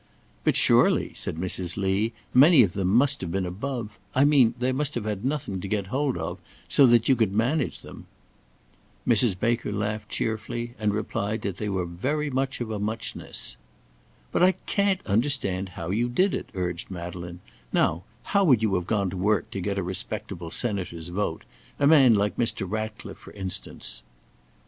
"But 0.43 0.55
surely," 0.55 1.13
said 1.13 1.35
Mrs. 1.35 1.77
Lee, 1.77 2.11
"many 2.33 2.63
of 2.63 2.73
them 2.73 2.87
must 2.87 3.21
have 3.21 3.31
been 3.31 3.45
above 3.45 3.99
I 4.15 4.25
mean, 4.25 4.55
they 4.57 4.71
must 4.71 4.95
have 4.95 5.05
had 5.05 5.23
nothing 5.23 5.61
to 5.61 5.67
get 5.67 5.93
hold 5.93 6.17
of; 6.17 6.39
so 6.67 6.87
that 6.87 7.07
you 7.07 7.15
could 7.15 7.31
manage 7.33 7.81
them." 7.81 8.07
Mrs. 9.07 9.39
Baker 9.39 9.71
laughed 9.71 10.09
cheerfully 10.09 10.73
and 10.79 10.91
remarked 10.91 11.43
that 11.43 11.57
they 11.57 11.69
were 11.69 11.85
very 11.85 12.31
much 12.31 12.59
of 12.61 12.71
a 12.71 12.79
muchness. 12.79 13.57
"But 14.31 14.41
I 14.41 14.53
can't 14.65 15.05
understand 15.05 15.69
how 15.77 15.91
you 15.91 16.09
did 16.09 16.33
it," 16.33 16.49
urged 16.55 16.89
Madeleine; 16.89 17.39
"now, 17.71 18.01
how 18.23 18.43
would 18.43 18.63
you 18.63 18.73
have 18.73 18.87
gone 18.87 19.11
to 19.11 19.17
work 19.17 19.51
to 19.51 19.61
get 19.61 19.77
a 19.77 19.83
respectable 19.83 20.49
senator's 20.49 21.09
vote 21.09 21.43
a 21.79 21.85
man 21.85 22.15
like 22.15 22.37
Mr. 22.37 22.67
Ratcliffe, 22.67 23.19
for 23.19 23.33
instance?" 23.33 24.01